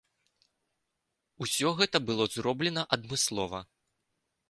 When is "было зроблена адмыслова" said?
2.09-3.59